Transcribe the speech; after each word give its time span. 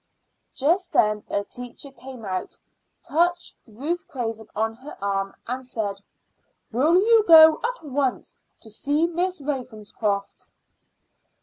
Just 0.55 0.93
then 0.93 1.23
a 1.29 1.43
teacher 1.43 1.91
came 1.91 2.25
out, 2.25 2.57
touched 3.03 3.53
Ruth 3.67 4.07
Craven 4.07 4.47
on 4.55 4.73
her 4.73 4.97
arm, 4.99 5.35
and 5.45 5.63
said: 5.63 5.97
"Will 6.71 6.95
you 6.95 7.23
go 7.27 7.61
at 7.63 7.83
once 7.85 8.33
to 8.61 8.71
see 8.71 9.05
Miss 9.05 9.39
Ravenscroft?" 9.41 10.47